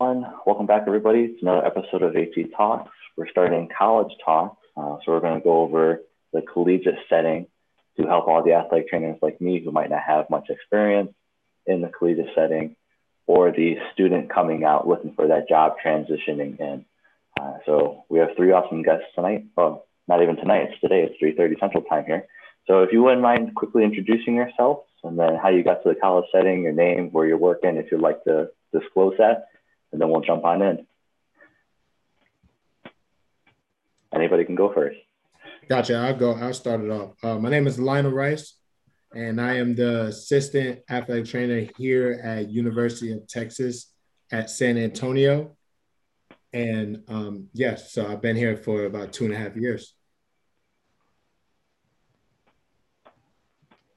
Welcome 0.00 0.66
back, 0.66 0.82
everybody, 0.88 1.20
It's 1.20 1.40
another 1.40 1.64
episode 1.64 2.02
of 2.02 2.16
AT 2.16 2.34
Talks. 2.56 2.90
We're 3.16 3.28
starting 3.30 3.68
college 3.78 4.12
talk, 4.24 4.58
uh, 4.76 4.96
so 5.04 5.12
we're 5.12 5.20
going 5.20 5.38
to 5.38 5.44
go 5.44 5.60
over 5.60 6.00
the 6.32 6.42
collegiate 6.42 6.98
setting 7.08 7.46
to 7.96 8.02
help 8.02 8.26
all 8.26 8.42
the 8.42 8.54
athletic 8.54 8.88
trainers 8.88 9.18
like 9.22 9.40
me 9.40 9.62
who 9.64 9.70
might 9.70 9.90
not 9.90 10.02
have 10.04 10.28
much 10.28 10.50
experience 10.50 11.12
in 11.66 11.80
the 11.80 11.88
collegiate 11.88 12.34
setting 12.34 12.74
or 13.28 13.52
the 13.52 13.76
student 13.92 14.34
coming 14.34 14.64
out 14.64 14.88
looking 14.88 15.14
for 15.14 15.28
that 15.28 15.48
job 15.48 15.76
transitioning 15.84 16.58
in. 16.58 16.84
Uh, 17.40 17.58
so 17.64 18.04
we 18.08 18.18
have 18.18 18.30
three 18.36 18.50
awesome 18.50 18.82
guests 18.82 19.06
tonight. 19.14 19.44
Well, 19.56 19.86
not 20.08 20.22
even 20.22 20.34
tonight, 20.34 20.70
it's 20.72 20.80
today. 20.80 21.08
It's 21.08 21.38
3.30 21.38 21.60
Central 21.60 21.84
Time 21.84 22.04
here. 22.04 22.26
So 22.66 22.82
if 22.82 22.92
you 22.92 23.04
wouldn't 23.04 23.22
mind 23.22 23.54
quickly 23.54 23.84
introducing 23.84 24.34
yourselves 24.34 24.88
and 25.04 25.16
then 25.16 25.36
how 25.40 25.50
you 25.50 25.62
got 25.62 25.84
to 25.84 25.90
the 25.90 25.94
college 25.94 26.26
setting, 26.32 26.62
your 26.64 26.72
name, 26.72 27.10
where 27.12 27.28
you're 27.28 27.38
working, 27.38 27.76
if 27.76 27.92
you'd 27.92 28.00
like 28.00 28.24
to 28.24 28.48
disclose 28.72 29.14
that, 29.18 29.46
and 29.94 30.02
then 30.02 30.10
we'll 30.10 30.20
jump 30.20 30.44
on 30.44 30.60
in. 30.60 30.86
Anybody 34.12 34.44
can 34.44 34.56
go 34.56 34.72
first. 34.72 34.98
Gotcha. 35.68 35.94
I'll 35.94 36.16
go. 36.16 36.34
I'll 36.34 36.52
start 36.52 36.80
it 36.80 36.90
off. 36.90 37.12
Uh, 37.22 37.38
my 37.38 37.48
name 37.48 37.68
is 37.68 37.78
Lionel 37.78 38.10
Rice, 38.10 38.58
and 39.14 39.40
I 39.40 39.54
am 39.54 39.76
the 39.76 40.06
assistant 40.06 40.80
athletic 40.90 41.26
trainer 41.26 41.68
here 41.78 42.20
at 42.24 42.50
University 42.50 43.12
of 43.12 43.26
Texas 43.28 43.92
at 44.32 44.50
San 44.50 44.76
Antonio. 44.76 45.56
And 46.52 47.04
um, 47.06 47.48
yes, 47.52 47.92
so 47.92 48.04
I've 48.04 48.20
been 48.20 48.36
here 48.36 48.56
for 48.56 48.86
about 48.86 49.12
two 49.12 49.26
and 49.26 49.34
a 49.34 49.36
half 49.36 49.56
years. 49.56 49.94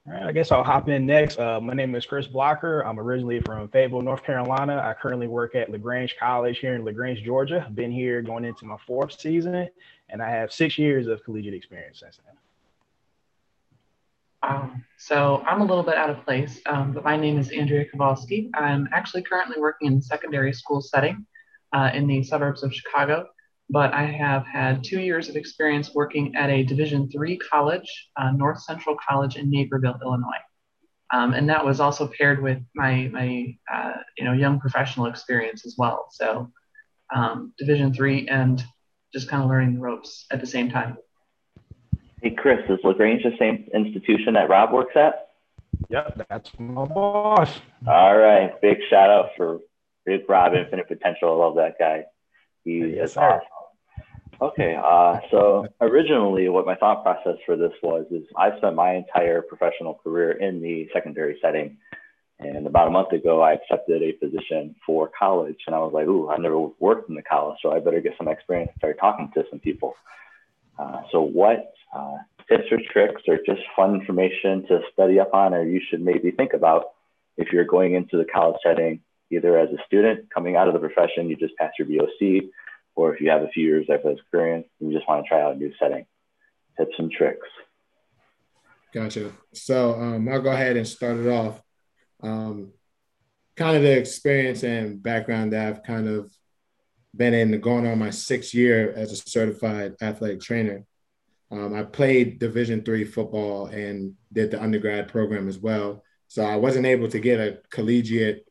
All 0.08 0.14
right, 0.14 0.22
I 0.22 0.32
guess 0.32 0.50
I'll 0.50 0.64
hop 0.64 0.88
in 0.88 1.04
next. 1.04 1.38
Uh, 1.38 1.60
my 1.60 1.74
name 1.74 1.94
is 1.94 2.06
Chris 2.06 2.26
Blocker. 2.26 2.80
I'm 2.80 2.98
originally 2.98 3.40
from 3.40 3.68
Fayetteville, 3.68 4.00
North 4.00 4.24
Carolina. 4.24 4.82
I 4.82 4.94
currently 4.94 5.26
work 5.26 5.54
at 5.54 5.70
LaGrange 5.70 6.16
College 6.18 6.60
here 6.60 6.74
in 6.74 6.82
LaGrange, 6.82 7.22
Georgia. 7.22 7.62
I've 7.66 7.74
been 7.74 7.92
here 7.92 8.22
going 8.22 8.46
into 8.46 8.64
my 8.64 8.78
fourth 8.86 9.20
season, 9.20 9.68
and 10.08 10.22
I 10.22 10.30
have 10.30 10.50
six 10.50 10.78
years 10.78 11.08
of 11.08 11.22
collegiate 11.24 11.52
experience 11.52 12.00
since 12.00 12.20
then. 12.24 14.50
Um, 14.50 14.84
so 14.96 15.44
I'm 15.46 15.60
a 15.60 15.64
little 15.64 15.82
bit 15.82 15.96
out 15.96 16.08
of 16.08 16.24
place, 16.24 16.58
um, 16.64 16.92
but 16.92 17.04
my 17.04 17.16
name 17.16 17.38
is 17.38 17.50
Andrea 17.50 17.84
Kowalski. 17.84 18.50
I'm 18.54 18.88
actually 18.92 19.24
currently 19.24 19.60
working 19.60 19.88
in 19.88 20.00
secondary 20.00 20.54
school 20.54 20.80
setting 20.80 21.26
uh, 21.74 21.90
in 21.92 22.06
the 22.06 22.22
suburbs 22.22 22.62
of 22.62 22.72
Chicago 22.72 23.26
but 23.70 23.92
I 23.92 24.04
have 24.04 24.46
had 24.46 24.82
two 24.82 25.00
years 25.00 25.28
of 25.28 25.36
experience 25.36 25.94
working 25.94 26.34
at 26.36 26.50
a 26.50 26.62
Division 26.62 27.10
three 27.10 27.36
college, 27.36 28.08
uh, 28.16 28.30
North 28.32 28.62
Central 28.62 28.96
College 29.08 29.36
in 29.36 29.50
Naperville, 29.50 29.98
Illinois. 30.02 30.42
Um, 31.12 31.32
and 31.32 31.48
that 31.48 31.64
was 31.64 31.80
also 31.80 32.06
paired 32.18 32.42
with 32.42 32.58
my, 32.74 33.08
my 33.12 33.56
uh, 33.72 33.94
you 34.16 34.24
know, 34.24 34.32
young 34.32 34.60
professional 34.60 35.06
experience 35.06 35.64
as 35.64 35.74
well. 35.78 36.08
So 36.10 36.50
um, 37.14 37.52
Division 37.58 37.94
three 37.94 38.28
and 38.28 38.62
just 39.14 39.28
kind 39.28 39.42
of 39.42 39.48
learning 39.48 39.74
the 39.74 39.80
ropes 39.80 40.26
at 40.30 40.40
the 40.40 40.46
same 40.46 40.70
time. 40.70 40.98
Hey, 42.22 42.30
Chris, 42.30 42.60
is 42.68 42.78
LaGrange 42.84 43.22
the 43.22 43.36
same 43.38 43.68
institution 43.72 44.34
that 44.34 44.50
Rob 44.50 44.72
works 44.72 44.96
at? 44.96 45.28
Yep, 45.88 46.26
that's 46.28 46.50
my 46.58 46.84
boss. 46.84 47.60
All 47.86 48.16
right. 48.16 48.60
Big 48.60 48.78
shout 48.90 49.08
out 49.08 49.30
for 49.36 49.60
Big 50.04 50.28
Rob, 50.28 50.54
Infinite 50.54 50.88
Potential. 50.88 51.30
I 51.30 51.44
love 51.44 51.56
that 51.56 51.78
guy. 51.78 52.04
He's 52.64 52.96
yes, 52.96 53.16
awesome. 53.16 53.46
Okay, 54.40 54.76
uh, 54.80 55.18
so 55.32 55.66
originally, 55.80 56.48
what 56.48 56.64
my 56.64 56.76
thought 56.76 57.02
process 57.02 57.36
for 57.44 57.56
this 57.56 57.72
was 57.82 58.06
is 58.12 58.22
I've 58.36 58.56
spent 58.58 58.76
my 58.76 58.94
entire 58.94 59.42
professional 59.42 59.94
career 59.94 60.30
in 60.30 60.62
the 60.62 60.88
secondary 60.92 61.38
setting, 61.42 61.76
and 62.38 62.68
about 62.68 62.86
a 62.86 62.90
month 62.90 63.10
ago, 63.10 63.42
I 63.42 63.54
accepted 63.54 64.00
a 64.00 64.12
position 64.12 64.76
for 64.86 65.10
college, 65.18 65.58
and 65.66 65.74
I 65.74 65.80
was 65.80 65.92
like, 65.92 66.06
"Ooh, 66.06 66.28
I've 66.28 66.38
never 66.38 66.60
worked 66.78 67.08
in 67.08 67.16
the 67.16 67.22
college, 67.22 67.58
so 67.60 67.72
I 67.72 67.80
better 67.80 68.00
get 68.00 68.14
some 68.16 68.28
experience." 68.28 68.70
and 68.70 68.78
Start 68.78 68.98
talking 69.00 69.28
to 69.34 69.44
some 69.50 69.58
people. 69.58 69.96
Uh, 70.78 71.02
so, 71.10 71.20
what 71.20 71.72
uh, 71.92 72.18
tips 72.48 72.70
or 72.70 72.78
tricks 72.92 73.22
or 73.26 73.38
just 73.44 73.62
fun 73.74 73.96
information 73.96 74.64
to 74.68 74.82
study 74.92 75.18
up 75.18 75.34
on, 75.34 75.52
or 75.52 75.64
you 75.64 75.80
should 75.90 76.00
maybe 76.00 76.30
think 76.30 76.52
about 76.52 76.92
if 77.36 77.52
you're 77.52 77.64
going 77.64 77.94
into 77.94 78.16
the 78.16 78.24
college 78.24 78.60
setting, 78.62 79.00
either 79.32 79.58
as 79.58 79.70
a 79.70 79.84
student 79.84 80.30
coming 80.32 80.54
out 80.54 80.68
of 80.68 80.74
the 80.74 80.80
profession, 80.80 81.28
you 81.28 81.34
just 81.34 81.56
passed 81.56 81.76
your 81.76 81.88
BOC 81.88 82.50
or 82.98 83.14
if 83.14 83.20
you 83.20 83.30
have 83.30 83.42
a 83.42 83.48
few 83.48 83.64
years 83.64 83.86
of 83.88 84.04
experience 84.04 84.66
and 84.80 84.90
you 84.90 84.98
just 84.98 85.08
want 85.08 85.24
to 85.24 85.28
try 85.28 85.40
out 85.40 85.54
a 85.54 85.56
new 85.56 85.72
setting, 85.78 86.04
tips 86.76 86.96
and 86.98 87.12
tricks. 87.12 87.46
Gotcha. 88.92 89.30
So 89.54 89.94
um, 89.94 90.28
I'll 90.28 90.42
go 90.42 90.50
ahead 90.50 90.76
and 90.76 90.86
start 90.86 91.16
it 91.16 91.28
off. 91.28 91.62
Um, 92.24 92.72
kind 93.54 93.76
of 93.76 93.84
the 93.84 93.96
experience 93.96 94.64
and 94.64 95.00
background 95.00 95.52
that 95.52 95.68
I've 95.68 95.84
kind 95.84 96.08
of 96.08 96.32
been 97.14 97.34
in 97.34 97.60
going 97.60 97.86
on 97.86 98.00
my 98.00 98.10
sixth 98.10 98.52
year 98.52 98.92
as 98.96 99.12
a 99.12 99.16
certified 99.16 99.94
athletic 100.02 100.40
trainer. 100.40 100.84
Um, 101.52 101.74
I 101.74 101.84
played 101.84 102.40
Division 102.40 102.82
three 102.82 103.04
football 103.04 103.66
and 103.66 104.14
did 104.32 104.50
the 104.50 104.60
undergrad 104.60 105.06
program 105.06 105.48
as 105.48 105.58
well. 105.58 106.02
So 106.26 106.44
I 106.44 106.56
wasn't 106.56 106.86
able 106.86 107.06
to 107.10 107.20
get 107.20 107.38
a 107.38 107.60
collegiate 107.70 108.47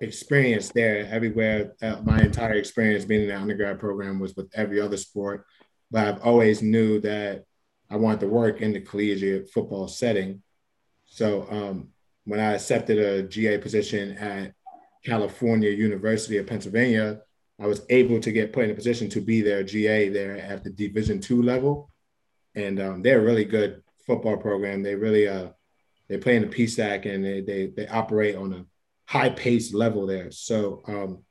experience 0.00 0.70
there 0.70 1.06
everywhere. 1.10 1.74
Uh, 1.82 1.96
my 2.02 2.20
entire 2.20 2.54
experience 2.54 3.04
being 3.04 3.22
in 3.22 3.28
the 3.28 3.36
undergrad 3.36 3.78
program 3.78 4.18
was 4.18 4.34
with 4.36 4.50
every 4.54 4.80
other 4.80 4.96
sport, 4.96 5.46
but 5.90 6.06
I've 6.06 6.22
always 6.22 6.62
knew 6.62 7.00
that 7.00 7.44
I 7.90 7.96
wanted 7.96 8.20
to 8.20 8.28
work 8.28 8.60
in 8.60 8.72
the 8.72 8.80
collegiate 8.80 9.50
football 9.50 9.88
setting. 9.88 10.42
So 11.06 11.46
um, 11.50 11.88
when 12.24 12.40
I 12.40 12.54
accepted 12.54 12.98
a 12.98 13.22
GA 13.22 13.58
position 13.58 14.16
at 14.18 14.52
California 15.04 15.70
University 15.70 16.38
of 16.38 16.46
Pennsylvania, 16.46 17.20
I 17.60 17.66
was 17.66 17.82
able 17.88 18.18
to 18.20 18.32
get 18.32 18.52
put 18.52 18.64
in 18.64 18.70
a 18.70 18.74
position 18.74 19.08
to 19.10 19.20
be 19.20 19.40
their 19.40 19.62
GA 19.62 20.08
there 20.08 20.38
at 20.38 20.64
the 20.64 20.70
Division 20.70 21.20
two 21.20 21.42
level, 21.42 21.90
and 22.54 22.80
um, 22.80 23.02
they're 23.02 23.20
a 23.20 23.24
really 23.24 23.44
good 23.44 23.82
football 24.06 24.36
program. 24.36 24.82
They 24.82 24.96
really 24.96 25.28
uh, 25.28 25.50
they 26.08 26.18
play 26.18 26.36
in 26.36 26.42
the 26.42 26.48
PSAC 26.48 27.06
and 27.06 27.24
they 27.24 27.40
they 27.40 27.66
they 27.66 27.86
operate 27.86 28.34
on 28.34 28.52
a 28.52 28.64
high 29.06 29.30
paced 29.30 29.74
level 29.74 30.06
there. 30.06 30.30
So 30.30 30.82
um, 30.86 31.22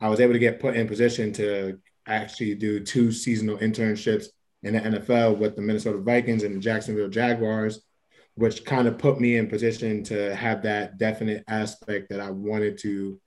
I 0.00 0.08
was 0.08 0.20
able 0.20 0.32
to 0.32 0.38
get 0.38 0.60
put 0.60 0.76
in 0.76 0.88
position 0.88 1.32
to 1.34 1.78
actually 2.06 2.54
do 2.54 2.80
two 2.80 3.12
seasonal 3.12 3.58
internships 3.58 4.26
in 4.62 4.74
the 4.74 4.80
NFL 4.80 5.38
with 5.38 5.56
the 5.56 5.62
Minnesota 5.62 5.98
Vikings 5.98 6.42
and 6.42 6.56
the 6.56 6.60
Jacksonville 6.60 7.08
Jaguars, 7.08 7.80
which 8.34 8.64
kind 8.64 8.88
of 8.88 8.98
put 8.98 9.20
me 9.20 9.36
in 9.36 9.48
position 9.48 10.02
to 10.04 10.34
have 10.34 10.62
that 10.62 10.98
definite 10.98 11.44
aspect 11.48 12.08
that 12.10 12.20
I 12.20 12.30
wanted 12.30 12.78
to 12.78 13.20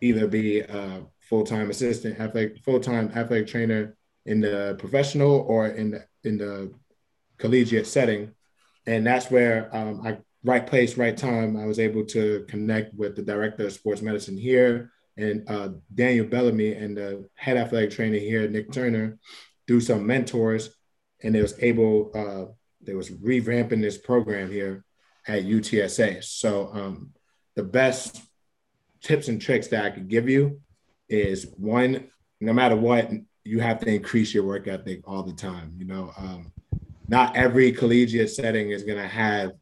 either 0.00 0.26
be 0.28 0.60
a 0.60 1.04
full-time 1.20 1.70
assistant 1.70 2.20
athletic, 2.20 2.58
full-time 2.64 3.10
athletic 3.14 3.48
trainer 3.48 3.96
in 4.26 4.40
the 4.40 4.76
professional 4.78 5.44
or 5.48 5.68
in 5.68 5.90
the 5.90 6.04
in 6.24 6.38
the 6.38 6.72
collegiate 7.38 7.86
setting. 7.86 8.32
And 8.86 9.06
that's 9.06 9.30
where 9.30 9.74
um, 9.74 10.06
I 10.06 10.18
right 10.44 10.66
place, 10.66 10.96
right 10.96 11.16
time, 11.16 11.56
I 11.56 11.66
was 11.66 11.78
able 11.78 12.04
to 12.06 12.44
connect 12.48 12.94
with 12.94 13.16
the 13.16 13.22
director 13.22 13.66
of 13.66 13.72
sports 13.72 14.02
medicine 14.02 14.36
here 14.36 14.92
and 15.16 15.48
uh, 15.48 15.70
Daniel 15.92 16.26
Bellamy 16.26 16.74
and 16.74 16.96
the 16.96 17.28
head 17.34 17.56
athletic 17.56 17.90
trainer 17.90 18.18
here, 18.18 18.48
Nick 18.48 18.72
Turner, 18.72 19.18
through 19.66 19.80
some 19.80 20.06
mentors, 20.06 20.70
and 21.22 21.34
they 21.34 21.42
was 21.42 21.54
able, 21.60 22.12
uh, 22.14 22.52
they 22.80 22.94
was 22.94 23.10
revamping 23.10 23.82
this 23.82 23.98
program 23.98 24.50
here 24.50 24.84
at 25.26 25.44
UTSA. 25.44 26.22
So 26.22 26.70
um, 26.72 27.10
the 27.56 27.64
best 27.64 28.22
tips 29.02 29.28
and 29.28 29.42
tricks 29.42 29.66
that 29.68 29.84
I 29.84 29.90
could 29.90 30.08
give 30.08 30.28
you 30.28 30.60
is 31.08 31.52
one, 31.56 32.08
no 32.40 32.52
matter 32.52 32.76
what, 32.76 33.10
you 33.42 33.60
have 33.60 33.80
to 33.80 33.92
increase 33.92 34.32
your 34.32 34.44
work 34.44 34.68
ethic 34.68 35.00
all 35.04 35.24
the 35.24 35.32
time. 35.32 35.74
You 35.76 35.86
know, 35.86 36.12
um, 36.16 36.52
not 37.08 37.34
every 37.34 37.72
collegiate 37.72 38.30
setting 38.30 38.70
is 38.70 38.84
going 38.84 38.98
to 38.98 39.08
have 39.08 39.52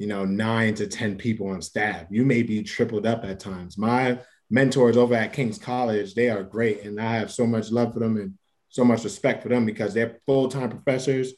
you 0.00 0.06
know, 0.06 0.24
nine 0.24 0.74
to 0.74 0.86
10 0.86 1.16
people 1.16 1.48
on 1.48 1.60
staff. 1.60 2.06
You 2.08 2.24
may 2.24 2.42
be 2.42 2.62
tripled 2.62 3.04
up 3.04 3.22
at 3.22 3.38
times. 3.38 3.76
My 3.76 4.18
mentors 4.48 4.96
over 4.96 5.14
at 5.14 5.34
King's 5.34 5.58
College, 5.58 6.14
they 6.14 6.30
are 6.30 6.42
great. 6.42 6.84
And 6.84 6.98
I 6.98 7.16
have 7.16 7.30
so 7.30 7.46
much 7.46 7.70
love 7.70 7.92
for 7.92 8.00
them 8.00 8.16
and 8.16 8.38
so 8.70 8.82
much 8.82 9.04
respect 9.04 9.42
for 9.42 9.50
them 9.50 9.66
because 9.66 9.92
they're 9.92 10.16
full 10.24 10.48
time 10.48 10.70
professors 10.70 11.34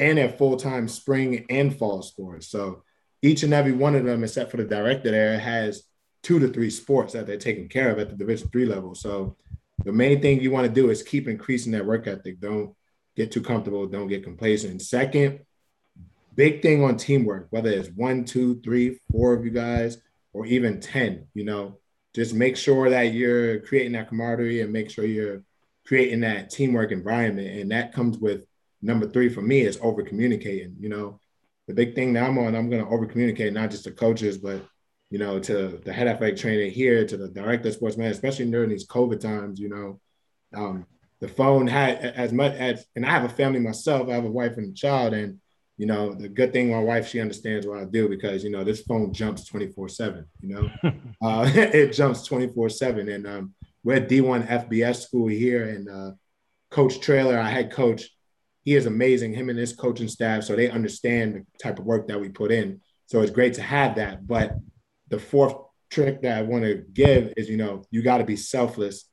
and 0.00 0.18
they're 0.18 0.28
full 0.28 0.56
time 0.56 0.88
spring 0.88 1.46
and 1.48 1.78
fall 1.78 2.02
sports. 2.02 2.48
So 2.48 2.82
each 3.22 3.44
and 3.44 3.54
every 3.54 3.70
one 3.70 3.94
of 3.94 4.04
them, 4.04 4.24
except 4.24 4.50
for 4.50 4.56
the 4.56 4.64
director 4.64 5.12
there, 5.12 5.38
has 5.38 5.84
two 6.24 6.40
to 6.40 6.48
three 6.48 6.70
sports 6.70 7.12
that 7.12 7.28
they're 7.28 7.36
taking 7.36 7.68
care 7.68 7.92
of 7.92 8.00
at 8.00 8.10
the 8.10 8.16
Division 8.16 8.48
three 8.48 8.66
level. 8.66 8.96
So 8.96 9.36
the 9.84 9.92
main 9.92 10.20
thing 10.20 10.40
you 10.40 10.50
want 10.50 10.66
to 10.66 10.72
do 10.72 10.90
is 10.90 11.04
keep 11.04 11.28
increasing 11.28 11.70
that 11.70 11.86
work 11.86 12.08
ethic. 12.08 12.40
Don't 12.40 12.74
get 13.14 13.30
too 13.30 13.42
comfortable. 13.42 13.86
Don't 13.86 14.08
get 14.08 14.24
complacent. 14.24 14.82
Second, 14.82 15.38
big 16.34 16.62
thing 16.62 16.82
on 16.84 16.96
teamwork, 16.96 17.48
whether 17.50 17.70
it's 17.70 17.88
one, 17.90 18.24
two, 18.24 18.60
three, 18.60 18.98
four 19.10 19.34
of 19.34 19.44
you 19.44 19.50
guys, 19.50 19.98
or 20.32 20.46
even 20.46 20.80
10, 20.80 21.26
you 21.34 21.44
know, 21.44 21.78
just 22.14 22.34
make 22.34 22.56
sure 22.56 22.90
that 22.90 23.12
you're 23.12 23.60
creating 23.60 23.92
that 23.92 24.08
camaraderie 24.08 24.60
and 24.60 24.72
make 24.72 24.90
sure 24.90 25.04
you're 25.04 25.42
creating 25.86 26.20
that 26.20 26.50
teamwork 26.50 26.92
environment. 26.92 27.48
And 27.48 27.70
that 27.70 27.92
comes 27.92 28.18
with 28.18 28.44
number 28.80 29.08
three 29.08 29.28
for 29.28 29.42
me 29.42 29.60
is 29.60 29.78
over 29.82 30.02
communicating. 30.02 30.76
You 30.78 30.88
know, 30.88 31.20
the 31.68 31.74
big 31.74 31.94
thing 31.94 32.12
that 32.14 32.24
I'm 32.24 32.38
on, 32.38 32.54
I'm 32.54 32.70
going 32.70 32.84
to 32.84 32.90
over 32.90 33.06
communicate, 33.06 33.52
not 33.52 33.70
just 33.70 33.84
to 33.84 33.92
coaches, 33.92 34.38
but 34.38 34.64
you 35.10 35.18
know, 35.18 35.38
to 35.38 35.80
the 35.84 35.92
head 35.92 36.08
athletic 36.08 36.38
trainer 36.38 36.70
here, 36.70 37.06
to 37.06 37.16
the 37.18 37.28
director 37.28 37.68
of 37.68 37.74
sports 37.74 37.98
man, 37.98 38.10
especially 38.10 38.50
during 38.50 38.70
these 38.70 38.86
COVID 38.86 39.20
times, 39.20 39.60
you 39.60 39.68
know, 39.68 40.00
um, 40.54 40.86
the 41.20 41.28
phone 41.28 41.66
had 41.66 41.98
as 41.98 42.32
much 42.32 42.54
as, 42.54 42.86
and 42.96 43.04
I 43.04 43.10
have 43.10 43.24
a 43.24 43.28
family 43.28 43.60
myself, 43.60 44.08
I 44.08 44.14
have 44.14 44.24
a 44.24 44.30
wife 44.30 44.56
and 44.56 44.72
a 44.72 44.74
child, 44.74 45.12
and 45.12 45.38
you 45.76 45.86
know, 45.86 46.14
the 46.14 46.28
good 46.28 46.52
thing 46.52 46.70
my 46.70 46.78
wife, 46.78 47.08
she 47.08 47.20
understands 47.20 47.66
what 47.66 47.78
I 47.78 47.84
do 47.84 48.08
because, 48.08 48.44
you 48.44 48.50
know, 48.50 48.64
this 48.64 48.82
phone 48.82 49.12
jumps 49.12 49.46
24 49.46 49.88
seven, 49.88 50.26
you 50.40 50.54
know, 50.54 50.70
uh, 51.22 51.50
it 51.54 51.92
jumps 51.92 52.24
24 52.24 52.68
seven. 52.68 53.08
And 53.08 53.26
um, 53.26 53.54
we're 53.82 53.96
at 53.96 54.08
D1 54.08 54.46
FBS 54.46 55.02
school 55.02 55.28
here 55.28 55.68
and 55.68 55.88
uh, 55.88 56.10
coach 56.70 57.00
Traylor, 57.00 57.38
our 57.38 57.48
head 57.48 57.72
coach, 57.72 58.10
he 58.64 58.76
is 58.76 58.86
amazing, 58.86 59.34
him 59.34 59.48
and 59.48 59.58
his 59.58 59.72
coaching 59.72 60.08
staff. 60.08 60.44
So 60.44 60.54
they 60.54 60.70
understand 60.70 61.34
the 61.34 61.44
type 61.58 61.78
of 61.78 61.84
work 61.84 62.06
that 62.08 62.20
we 62.20 62.28
put 62.28 62.52
in. 62.52 62.80
So 63.06 63.20
it's 63.20 63.32
great 63.32 63.54
to 63.54 63.62
have 63.62 63.96
that. 63.96 64.26
But 64.26 64.56
the 65.08 65.18
fourth 65.18 65.54
trick 65.90 66.22
that 66.22 66.38
I 66.38 66.42
want 66.42 66.64
to 66.64 66.84
give 66.92 67.32
is, 67.36 67.48
you 67.48 67.56
know, 67.56 67.82
you 67.90 68.02
got 68.02 68.18
to 68.18 68.24
be 68.24 68.36
selfless 68.36 69.06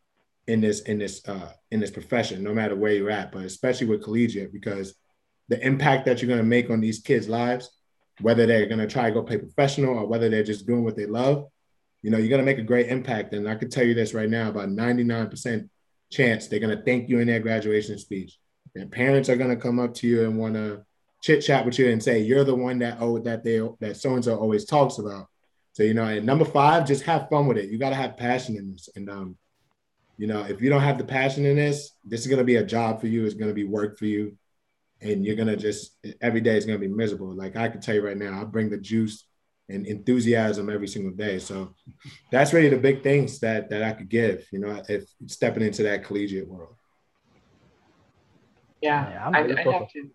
in 0.45 0.61
this, 0.61 0.81
in 0.81 0.99
this, 0.99 1.27
uh, 1.27 1.51
in 1.71 1.79
this 1.79 1.91
profession, 1.91 2.43
no 2.43 2.53
matter 2.53 2.75
where 2.75 2.93
you're 2.93 3.09
at, 3.09 3.31
but 3.31 3.43
especially 3.43 3.87
with 3.87 4.03
collegiate, 4.03 4.53
because 4.53 4.95
the 5.49 5.65
impact 5.65 6.05
that 6.05 6.21
you're 6.21 6.27
going 6.27 6.39
to 6.39 6.45
make 6.45 6.69
on 6.69 6.79
these 6.79 6.99
kids' 6.99 7.27
lives, 7.27 7.69
whether 8.21 8.45
they're 8.45 8.67
going 8.67 8.79
to 8.79 8.87
try 8.87 9.07
to 9.07 9.13
go 9.13 9.23
play 9.23 9.37
professional 9.37 9.97
or 9.97 10.07
whether 10.07 10.29
they're 10.29 10.43
just 10.43 10.67
doing 10.67 10.83
what 10.83 10.95
they 10.95 11.07
love, 11.07 11.47
you 12.01 12.11
know, 12.11 12.17
you're 12.17 12.29
going 12.29 12.39
to 12.39 12.45
make 12.45 12.59
a 12.59 12.63
great 12.63 12.87
impact. 12.87 13.33
And 13.33 13.49
I 13.49 13.55
can 13.55 13.69
tell 13.69 13.83
you 13.85 13.93
this 13.93 14.13
right 14.13 14.29
now 14.29 14.49
about 14.49 14.69
99% 14.69 15.69
chance 16.11 16.47
they're 16.47 16.59
going 16.59 16.75
to 16.75 16.83
thank 16.83 17.09
you 17.09 17.19
in 17.19 17.27
their 17.27 17.39
graduation 17.39 17.97
speech. 17.97 18.37
Their 18.75 18.85
parents 18.85 19.27
are 19.27 19.35
going 19.35 19.49
to 19.49 19.61
come 19.61 19.79
up 19.79 19.95
to 19.95 20.07
you 20.07 20.23
and 20.23 20.37
want 20.37 20.53
to 20.53 20.85
chit 21.21 21.43
chat 21.43 21.65
with 21.65 21.77
you 21.79 21.89
and 21.89 22.01
say, 22.01 22.19
you're 22.19 22.43
the 22.43 22.55
one 22.55 22.79
that, 22.79 22.97
oh, 22.99 23.19
that 23.19 23.43
they, 23.43 23.59
that 23.79 23.97
so-and-so 23.97 24.37
always 24.37 24.65
talks 24.65 24.99
about. 24.99 25.27
So, 25.73 25.83
you 25.83 25.93
know, 25.93 26.03
and 26.03 26.25
number 26.25 26.45
five, 26.45 26.87
just 26.87 27.03
have 27.03 27.29
fun 27.29 27.47
with 27.47 27.57
it. 27.57 27.69
You 27.69 27.77
got 27.77 27.89
to 27.89 27.95
have 27.95 28.17
passion 28.17 28.55
in 28.55 28.71
this. 28.71 28.89
And, 28.95 29.09
um, 29.09 29.37
you 30.17 30.27
know, 30.27 30.43
if 30.43 30.61
you 30.61 30.69
don't 30.69 30.81
have 30.81 30.97
the 30.97 31.03
passion 31.03 31.45
in 31.45 31.55
this, 31.55 31.91
this 32.05 32.21
is 32.21 32.27
going 32.27 32.39
to 32.39 32.45
be 32.45 32.57
a 32.57 32.65
job 32.65 33.01
for 33.01 33.07
you. 33.07 33.25
It's 33.25 33.35
going 33.35 33.49
to 33.49 33.55
be 33.55 33.63
work 33.63 33.97
for 33.97 34.05
you 34.05 34.37
and 35.01 35.25
you're 35.25 35.35
gonna 35.35 35.55
just 35.55 35.97
every 36.21 36.41
day 36.41 36.57
is 36.57 36.65
gonna 36.65 36.79
be 36.79 36.87
miserable. 36.87 37.35
Like 37.35 37.55
I 37.55 37.69
can 37.69 37.81
tell 37.81 37.95
you 37.95 38.05
right 38.05 38.17
now, 38.17 38.41
I 38.41 38.43
bring 38.43 38.69
the 38.69 38.77
juice 38.77 39.25
and 39.69 39.85
enthusiasm 39.85 40.69
every 40.69 40.87
single 40.87 41.11
day. 41.11 41.39
So 41.39 41.75
that's 42.31 42.53
really 42.53 42.69
the 42.69 42.77
big 42.77 43.03
things 43.03 43.39
that 43.39 43.69
that 43.69 43.83
I 43.83 43.91
could 43.91 44.09
give. 44.09 44.45
You 44.51 44.59
know, 44.59 44.81
if 44.89 45.09
stepping 45.27 45.63
into 45.63 45.83
that 45.83 46.03
collegiate 46.03 46.47
world. 46.47 46.75
Yeah, 48.81 49.09
yeah 49.09 49.29
I, 49.33 49.39
I 49.43 49.71
have 49.73 49.91
to. 49.91 50.09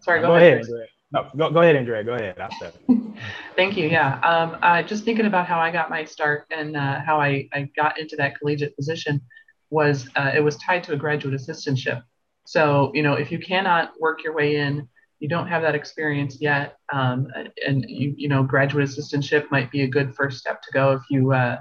Sorry, 0.00 0.20
go, 0.20 0.28
go 0.28 0.36
ahead. 0.36 0.60
ahead 0.60 0.88
no, 1.10 1.26
go, 1.36 1.50
go 1.50 1.62
ahead, 1.62 1.76
Andrea. 1.76 2.04
Go 2.04 2.14
ahead. 2.14 2.36
Thank 3.56 3.76
you. 3.76 3.88
Yeah. 3.88 4.20
Um, 4.20 4.58
uh, 4.62 4.82
just 4.82 5.04
thinking 5.04 5.26
about 5.26 5.46
how 5.46 5.58
I 5.58 5.70
got 5.70 5.88
my 5.88 6.04
start 6.04 6.46
and 6.50 6.76
uh, 6.76 7.00
how 7.00 7.18
I, 7.18 7.48
I 7.52 7.70
got 7.76 7.98
into 7.98 8.14
that 8.16 8.38
collegiate 8.38 8.76
position 8.76 9.22
was 9.70 10.08
uh, 10.16 10.32
it 10.34 10.40
was 10.40 10.56
tied 10.58 10.84
to 10.84 10.92
a 10.92 10.96
graduate 10.96 11.34
assistantship. 11.34 12.02
So, 12.48 12.90
you 12.94 13.02
know, 13.02 13.12
if 13.12 13.30
you 13.30 13.38
cannot 13.38 13.92
work 14.00 14.24
your 14.24 14.32
way 14.32 14.56
in, 14.56 14.88
you 15.18 15.28
don't 15.28 15.48
have 15.48 15.60
that 15.60 15.74
experience 15.74 16.38
yet, 16.40 16.78
um, 16.90 17.26
and 17.66 17.84
you, 17.86 18.14
you 18.16 18.26
know, 18.26 18.42
graduate 18.42 18.88
assistantship 18.88 19.50
might 19.50 19.70
be 19.70 19.82
a 19.82 19.86
good 19.86 20.14
first 20.14 20.38
step 20.38 20.62
to 20.62 20.70
go 20.72 20.92
if 20.92 21.02
you, 21.10 21.34
uh, 21.34 21.58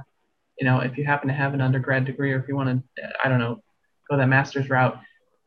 you 0.58 0.66
know, 0.66 0.80
if 0.80 0.98
you 0.98 1.04
happen 1.04 1.28
to 1.28 1.34
have 1.34 1.54
an 1.54 1.60
undergrad 1.60 2.06
degree 2.06 2.32
or 2.32 2.40
if 2.40 2.48
you 2.48 2.56
want 2.56 2.70
to, 2.96 3.12
I 3.22 3.28
don't 3.28 3.40
know, 3.40 3.62
go 4.10 4.16
that 4.16 4.30
master's 4.30 4.70
route. 4.70 4.98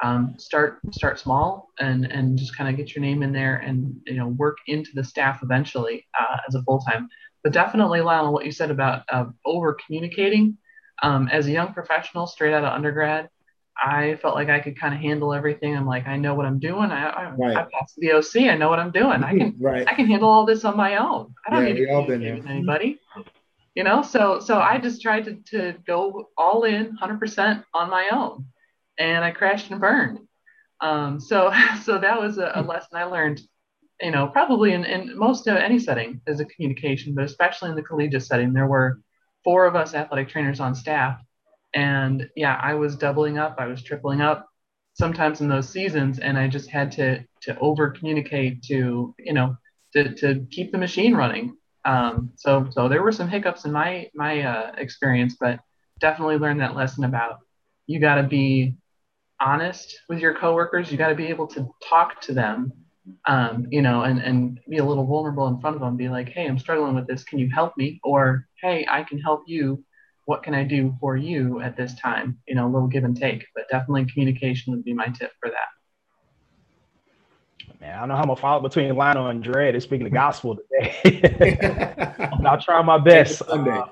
Um, 0.03 0.35
start 0.37 0.79
start 0.93 1.19
small 1.19 1.71
and 1.79 2.05
and 2.05 2.39
just 2.39 2.55
kind 2.55 2.69
of 2.69 2.77
get 2.77 2.95
your 2.95 3.01
name 3.01 3.23
in 3.23 3.33
there 3.33 3.57
and 3.57 3.99
you 4.07 4.17
know 4.17 4.29
work 4.29 4.59
into 4.67 4.91
the 4.95 5.05
staff 5.05 5.43
eventually 5.43 6.07
uh, 6.21 6.37
as 6.47 6.55
a 6.55 6.63
full 6.65 6.81
time. 6.81 7.09
But 7.43 7.55
definitely, 7.55 8.03
Lionel, 8.03 8.35
what 8.35 8.45
you 8.45 8.53
said 8.53 8.71
about 8.71 9.05
uh, 9.11 9.25
over 9.47 9.75
communicating 9.87 10.59
um, 11.03 11.29
as 11.29 11.47
a 11.47 11.51
young 11.51 11.73
professional 11.73 12.27
straight 12.27 12.53
out 12.53 12.65
of 12.65 12.75
undergrad 12.75 13.31
I 13.83 14.19
felt 14.21 14.35
like 14.35 14.51
I 14.51 14.61
could 14.61 14.79
kind 14.79 14.93
of 14.93 15.01
handle 15.01 15.33
everything. 15.33 15.75
I'm 15.75 15.87
like, 15.87 16.07
I 16.07 16.17
know 16.17 16.35
what 16.35 16.45
I'm 16.45 16.59
doing. 16.59 16.91
I, 16.91 17.09
I, 17.09 17.31
right. 17.31 17.57
I 17.57 17.67
passed 17.73 17.97
the 17.97 18.13
OC. 18.13 18.51
I 18.51 18.57
know 18.57 18.69
what 18.69 18.79
I'm 18.79 18.91
doing. 18.91 19.25
I 19.25 19.37
can, 19.37 19.57
right. 19.61 19.87
I 19.89 19.95
can 19.95 20.07
handle 20.07 20.29
all 20.29 20.45
this 20.45 20.65
on 20.65 20.77
my 20.77 20.97
own. 20.97 21.35
I 21.47 21.51
don't 21.51 21.67
yeah, 21.67 21.73
need 21.73 21.81
to 21.81 21.87
communicate 21.87 22.43
with 22.43 22.51
anybody. 22.51 23.01
You 23.75 23.85
know, 23.85 24.03
so 24.03 24.41
so 24.41 24.59
I 24.59 24.79
just 24.79 25.01
tried 25.01 25.25
to 25.27 25.37
to 25.53 25.79
go 25.87 26.29
all 26.37 26.65
in, 26.65 26.97
100% 27.01 27.65
on 27.73 27.91
my 27.91 28.09
own, 28.13 28.45
and 28.99 29.25
I 29.25 29.31
crashed 29.31 29.71
and 29.71 29.81
burned. 29.81 30.19
Um, 30.81 31.21
so 31.21 31.53
so 31.83 31.99
that 31.99 32.21
was 32.21 32.39
a, 32.39 32.53
a 32.57 32.63
lesson 32.63 32.97
I 32.97 33.05
learned. 33.05 33.41
You 34.03 34.11
know, 34.11 34.27
probably 34.29 34.73
in, 34.73 34.85
in 34.85 35.17
most 35.17 35.47
of 35.47 35.57
any 35.57 35.79
setting 35.79 36.21
is 36.27 36.41
a 36.41 36.47
communication, 36.47 37.15
but 37.15 37.25
especially 37.25 37.71
in 37.71 37.77
the 37.77 37.83
collegiate 37.83 38.25
setting, 38.25 38.53
there 38.53 38.67
were 38.67 39.01
four 39.45 39.67
of 39.67 39.77
us 39.77 39.95
athletic 39.95 40.29
trainers 40.29 40.61
on 40.61 40.75
staff 40.75 41.21
and 41.75 42.29
yeah, 42.37 42.59
I 42.63 42.75
was 42.75 42.97
doubling 42.97 43.39
up, 43.39 43.57
I 43.59 43.67
was 43.67 43.83
tripling 43.83 44.21
up 44.21 44.49
sometimes 44.95 45.41
in 45.41 45.49
those 45.49 45.69
seasons, 45.69 46.19
and 46.19 46.39
I 46.39 46.49
just 46.49 46.71
had 46.71 46.93
to 46.93 47.25
to 47.43 47.59
over 47.59 47.91
communicate 47.91 48.63
to 48.65 49.15
you 49.19 49.33
know 49.33 49.57
to 49.95 50.15
to 50.15 50.47
keep 50.51 50.73
the 50.73 50.79
machine 50.79 51.15
running. 51.15 51.57
Um, 51.85 52.33
so 52.37 52.69
so 52.71 52.89
there 52.89 53.03
were 53.03 53.13
some 53.13 53.29
hiccups 53.29 53.65
in 53.65 53.73
my 53.73 54.11
my 54.15 54.43
uh, 54.43 54.73
experience, 54.77 55.37
but 55.39 55.61
definitely 56.01 56.37
learned 56.37 56.61
that 56.61 56.77
lesson 56.77 57.05
about 57.05 57.39
you 57.87 58.01
got 58.01 58.17
to 58.17 58.23
be 58.23 58.77
honest 59.41 60.01
with 60.09 60.19
your 60.19 60.35
coworkers. 60.35 60.91
You 60.91 60.99
got 60.99 61.09
to 61.09 61.15
be 61.15 61.27
able 61.27 61.47
to 61.49 61.69
talk 61.89 62.21
to 62.23 62.35
them, 62.35 62.73
um, 63.27 63.67
you 63.71 63.83
know, 63.83 64.03
and 64.03 64.21
and 64.21 64.61
be 64.69 64.79
a 64.79 64.85
little 64.85 65.07
vulnerable 65.07 65.49
in 65.49 65.61
front 65.61 65.77
of 65.77 65.83
them. 65.83 65.97
Be 65.97 66.09
like, 66.09 66.29
hey, 66.29 66.47
I'm 66.47 66.59
struggling 66.59 66.95
with 66.95 67.07
this. 67.07 67.25
Can 67.25 67.39
you 67.39 67.49
help 67.49 67.77
me? 67.77 68.01
Or 68.05 68.47
hey, 68.61 68.87
I 68.91 69.03
can 69.03 69.19
help 69.19 69.45
you 69.47 69.85
what 70.31 70.45
can 70.45 70.55
I 70.55 70.63
do 70.63 70.95
for 71.01 71.17
you 71.17 71.61
at 71.61 71.77
this 71.77 71.93
time? 71.97 72.39
You 72.47 72.55
know, 72.55 72.65
a 72.65 72.71
little 72.71 72.87
give 72.87 73.03
and 73.03 73.17
take, 73.17 73.45
but 73.53 73.65
definitely 73.69 74.05
communication 74.05 74.73
would 74.73 74.85
be 74.85 74.95
my 74.95 75.07
tip 75.07 75.33
for 75.41 75.51
that. 75.51 75.67
Man, 77.81 77.97
I 77.97 77.99
don't 77.99 78.11
know 78.11 78.15
how 78.15 78.21
I'm 78.21 78.29
gonna 78.29 78.41
follow 78.41 78.63
between 78.63 78.95
Lionel 78.95 79.27
and 79.27 79.43
Dre. 79.43 79.73
They're 79.73 79.81
speaking 79.81 80.05
the 80.05 80.11
gospel 80.11 80.57
today. 80.57 81.59
I'll 82.47 82.61
try 82.61 82.81
my 82.81 82.99
best. 82.99 83.43
Uh, 83.43 83.87